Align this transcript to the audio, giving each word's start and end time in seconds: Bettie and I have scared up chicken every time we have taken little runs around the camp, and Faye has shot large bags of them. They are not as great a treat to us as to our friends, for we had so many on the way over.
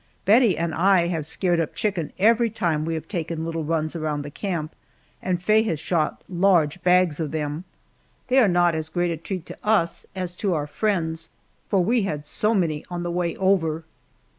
Bettie 0.25 0.57
and 0.57 0.73
I 0.73 1.05
have 1.09 1.27
scared 1.27 1.59
up 1.59 1.75
chicken 1.75 2.11
every 2.17 2.49
time 2.49 2.85
we 2.85 2.95
have 2.95 3.07
taken 3.07 3.45
little 3.45 3.63
runs 3.63 3.95
around 3.95 4.23
the 4.23 4.31
camp, 4.31 4.73
and 5.21 5.39
Faye 5.39 5.61
has 5.61 5.79
shot 5.79 6.23
large 6.27 6.81
bags 6.81 7.19
of 7.19 7.29
them. 7.29 7.65
They 8.27 8.39
are 8.39 8.47
not 8.47 8.73
as 8.73 8.89
great 8.89 9.11
a 9.11 9.17
treat 9.17 9.45
to 9.45 9.57
us 9.63 10.07
as 10.15 10.33
to 10.37 10.55
our 10.55 10.65
friends, 10.65 11.29
for 11.69 11.83
we 11.83 12.01
had 12.01 12.25
so 12.25 12.55
many 12.55 12.83
on 12.89 13.03
the 13.03 13.11
way 13.11 13.35
over. 13.37 13.83